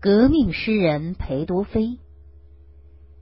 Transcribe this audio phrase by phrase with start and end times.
[0.00, 1.98] 革命诗人裴多菲。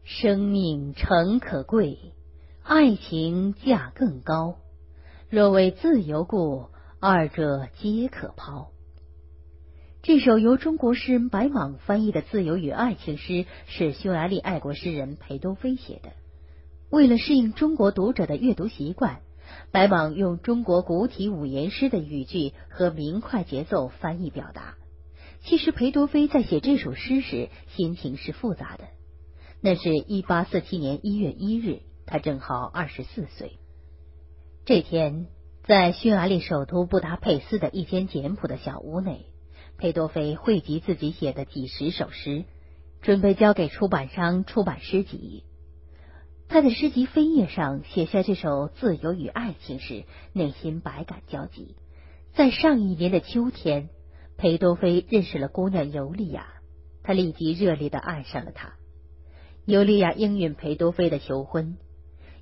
[0.04, 1.96] 生命诚可贵，
[2.62, 4.56] 爱情价更高。
[5.30, 6.66] 若为自由故，
[7.00, 8.72] 二者皆可抛。
[10.02, 16.10] 这首由中国诗人白莽翻译的自由与爱情诗，是匈牙利爱国诗人裴多菲写的。
[16.90, 19.20] 为了适应中国读者的阅读习惯，
[19.70, 24.74] 白莽用中国古体五言诗的语句和明快节奏翻译表达。
[25.46, 28.88] 其实，裴多菲在写这首诗时，心情是复杂的。
[29.60, 33.52] 那是一八四七年一月一日，他正好二十四岁。
[34.64, 35.28] 这天，
[35.62, 39.26] 在匈牙利首都布达佩斯的一间简朴的小屋内，
[39.78, 42.44] 裴多菲汇集自己写的几十首诗，
[43.00, 45.44] 准备交给出版商出版诗集。
[46.48, 51.76] 他在诗集扉页上写下这首自由与爱情时，内心百感交集。
[52.34, 53.90] 在上一年的秋天，
[54.36, 56.46] 裴多菲认识了姑娘尤利亚，
[57.02, 58.74] 他立即热烈的爱上了她。
[59.64, 61.78] 尤利亚应允裴多菲的求婚，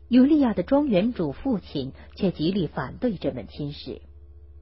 [0.08, 4.02] 尤利亚的庄园主父亲却极力反对这门亲事。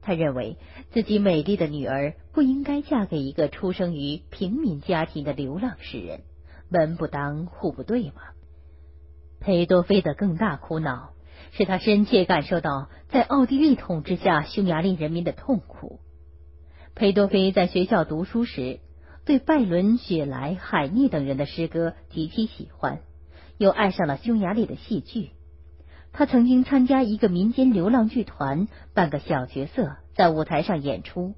[0.01, 0.57] 他认为
[0.91, 6.21] 自己美丽的女儿不应该嫁给一个出生于平民家庭的流浪诗人，
[6.69, 8.21] 门不当户不对嘛。
[9.39, 11.13] 裴多菲的更大苦恼
[11.51, 15.99] 是他深切感受到在奥地利统治下匈牙利人民的痛苦。
[16.95, 18.79] 裴多菲在学校读书时，
[19.25, 22.99] 对拜伦、雪莱、海涅等人的诗歌极其喜欢，
[23.57, 25.31] 又爱上了匈牙利的戏剧。
[26.11, 31.33] 他曾经参加一个民间流浪剧团，扮个小角色，在舞台上演出。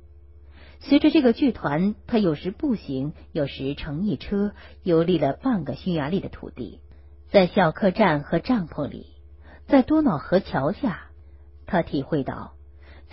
[0.82, 4.52] 随着这个剧团，他有时步行，有时乘一车，
[4.84, 6.82] 游历了半个匈牙利的土地。
[7.32, 9.08] 在小客栈和帐篷里，
[9.68, 11.06] 在多瑙河桥下，
[11.66, 12.55] 他体会到，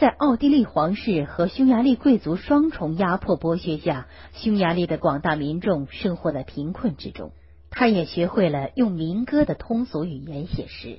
[0.03, 7.31] 在奥地利皇室和匈牙利贵族双重压迫剥削下，匈牙利的广大民众生活在贫困之中。
[7.71, 10.99] 他也学会了用民歌的通俗语言写诗。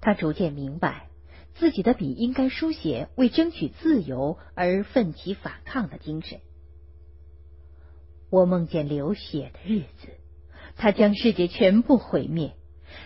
[0.00, 1.08] 他逐渐明白，
[1.56, 6.38] 自己的笔应该书写为争取自由而奋起反抗的精神。
[8.30, 10.10] 我梦见流血的日子。
[10.76, 12.52] 他将世界全部毁灭，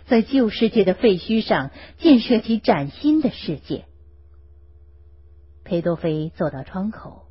[0.05, 3.87] 在旧世界的废墟上建设起崭新的世界。
[5.73, 7.23] 裴多菲走到窗口，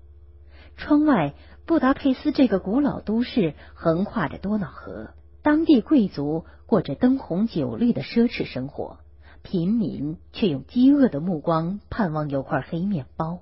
[0.76, 1.36] 窗外
[1.68, 5.12] 布达佩斯这个古老都市横跨着多瑙河，
[5.44, 8.98] 当地贵族过着灯红酒绿的奢侈生活，
[9.44, 13.42] 平民却用饥饿的目光盼望有块黑面包。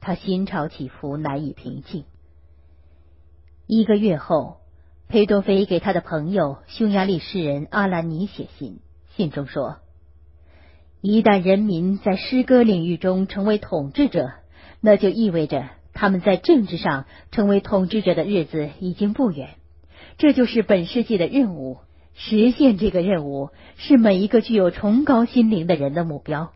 [0.00, 2.06] 他心潮起伏，难以平静。
[3.66, 4.56] 一个月后。
[5.06, 8.80] 裴多菲给他的朋友匈牙利诗人阿兰尼写信，
[9.16, 9.80] 信中说
[11.06, 14.30] ：“一旦人民在诗歌领域中成为统治者，
[14.80, 19.50] 那就意味着他们在政治上成为统治者的日子已经不远。
[20.16, 21.76] 这就是本世纪的任务。
[22.14, 26.52] 实现这个任务是每一个具有崇高心灵的人的目标。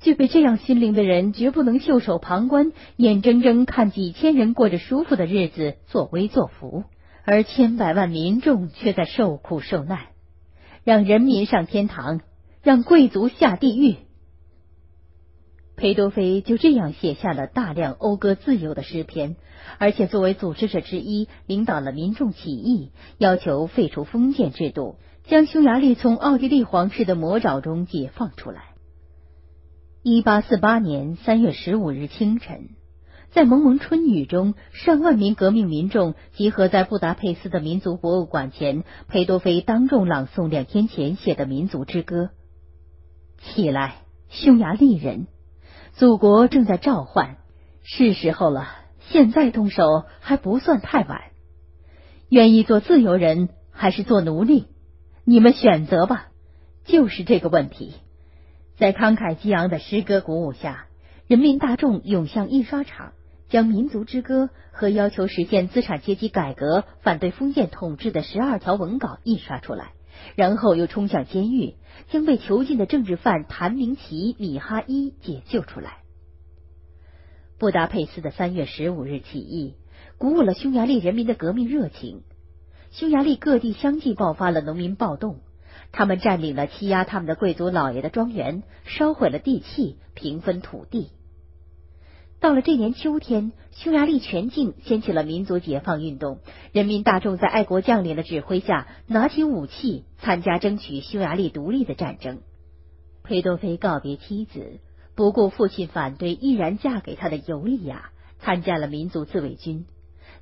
[0.00, 6.84] 具备这样心灵的人，绝不能袖手旁观，眼睁睁看几千人过着舒服的日子，作威作福。”
[7.26, 10.02] 而千百万民众却在受苦受难，
[10.84, 12.20] 让人民上天堂，
[12.66, 13.94] 让贵族下地狱。
[15.76, 19.36] 裴多菲就这样写下了大量讴歌自由的诗篇，
[19.78, 24.96] 而且作为组织者之一，领导了民众起义，要求废除封建制度，
[25.28, 28.62] 将匈牙利从奥地利皇室的魔爪中解放出来。
[30.02, 32.70] 一八四八年三月十五日清晨。
[33.30, 38.82] 在蒙蒙春雨中，上万名革命民众集合在布达佩斯的民族博物馆前。
[39.06, 42.30] 裴多菲当众朗诵两天前写的民族之歌
[43.38, 43.96] ：“起来，
[44.28, 45.26] 匈牙利人，
[45.92, 47.36] 祖国正在召唤，
[47.82, 48.68] 是时候了。
[49.08, 51.22] 现在动手还不算太晚。
[52.28, 54.66] 愿意做自由人还是做奴隶？
[55.24, 56.28] 你们选择吧。
[56.84, 57.94] 就是这个问题。”
[58.76, 60.86] 在慷慨激昂的诗歌鼓舞下，
[61.26, 63.12] 人民大众涌向印刷厂。
[63.48, 69.92] 将民族之歌和要求实现资产阶级改革、反对封建统治的十二条文稿印刷出来，
[70.34, 71.74] 然后又冲向监狱，
[72.10, 75.98] 将被囚禁的政治犯谭明奇、米哈伊解救出来。
[77.58, 79.74] 布达佩斯的三月十五日起义
[80.18, 82.22] 鼓舞了匈牙利人民的革命热情，
[82.90, 85.40] 匈牙利各地相继爆发了农民暴动，
[85.90, 91.10] 他们占领了欺压他们的贵族老爷的庄园，烧毁了地契，平分土地。
[92.38, 96.40] 到了这年秋天，匈牙利全境掀起了民族解放运动，
[96.72, 102.40] 人民大众在爱国将领的指挥下拿起武器，参加争取匈牙利独立的战争。
[103.22, 104.80] 裴多菲告别妻子，
[105.14, 109.86] 不顾父亲反对，毅然嫁给他的尤利亚，参加了民族自卫军。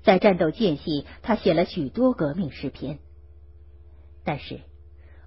[0.02, 2.98] 在战斗间隙，他写了许多革命诗篇。
[4.24, 4.60] 但是，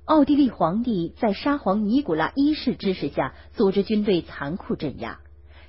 [0.05, 5.19] 奥地利皇帝在沙皇尼古拉一世支持下，组织军队残酷镇压。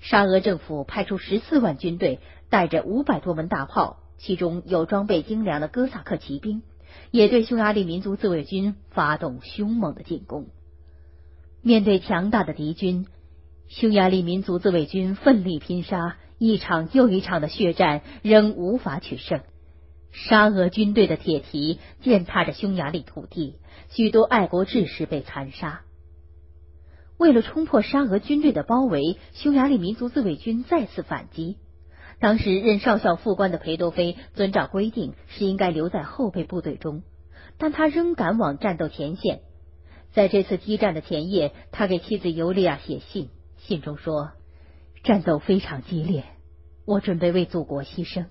[0.00, 6.62] 沙俄政府派出十四万军队，带着五百多门大炮，其中有装备精良的哥萨克骑兵，
[7.10, 10.46] 也对匈牙利民族自卫军发动凶猛的进攻。
[11.62, 13.06] 面对强大的敌军，
[13.66, 19.40] 匈牙利民族自卫军奋力拼杀，一场又一场的血战仍无法取胜。
[20.12, 23.56] 沙俄军队的铁蹄践踏着匈牙利土地，
[23.90, 25.82] 许多爱国志士被残杀。
[27.18, 31.58] 为了冲破沙俄军队的包围，匈牙利民族自卫军再次反击。
[32.20, 37.02] 当时任少校副官的裴多菲遵照规定是应该留在后备部队中，
[37.58, 39.40] 但他仍赶往战斗前线。
[40.12, 44.30] 在这次激战的前夜，他给妻子尤利亚写信，信中说
[45.02, 46.24] ：“战斗非常激烈，
[46.86, 48.26] 我准备为祖国牺牲，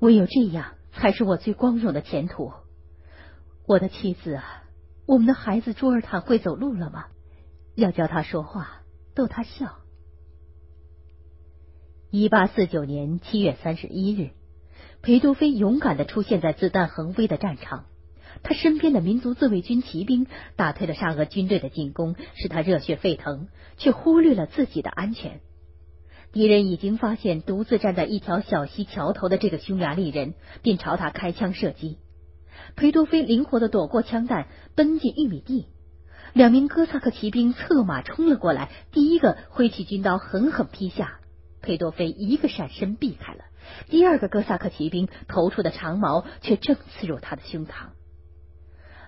[0.00, 2.52] 唯有这样才是我最光荣的前途。
[3.66, 4.64] 我的妻子啊，
[5.06, 7.04] 我们的孩子朱尔坦会走路了吗？
[7.74, 8.82] 要教他说话，
[9.14, 9.78] 逗他笑。”
[12.10, 14.30] 一八四九年七月三十一日，
[15.02, 17.86] 裴多菲勇敢的出现在子弹横飞的战场。
[18.42, 20.26] 他身边的民族自卫军骑兵
[20.56, 25.40] 打退了沙俄军队的进攻，使他热血沸腾，却忽略了自己的安全。
[26.32, 31.98] 敌人已经发现独自站在一条小溪桥头的这个匈牙利人，便朝他开枪射击。
[32.74, 35.66] 裴多菲灵活的躲过枪弹，奔进玉米地。
[36.34, 41.20] 两名哥萨克骑兵策马冲了过来，第一个挥起军刀狠狠劈下，
[41.62, 43.44] 裴多菲一个闪身避开了。
[43.88, 47.90] 第二个哥萨克骑兵投出的长矛却正刺入他的胸膛。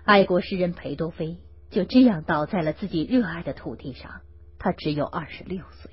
[0.05, 1.38] 爱国诗人裴多菲
[1.69, 4.20] 就这样倒在了自己热爱的土地上，
[4.61, 5.90] 他只有二十六岁。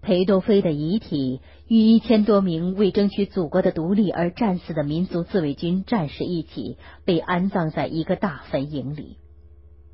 [0.00, 9.18] 裴多菲的遗体与一千多名为争取祖国的独立而战死的民族自卫军战士一起被安葬在一个大坟茔里。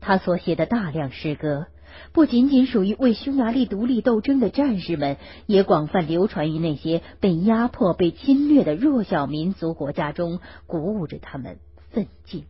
[0.00, 1.66] 他所写的大量诗歌，
[2.12, 5.16] 不仅仅属于为匈牙利独立斗争的战士们，
[5.46, 11.58] 也广泛流传于那些被压迫、被侵略的弱小民族国家中，鼓舞着他们。
[11.90, 12.44] 奋进。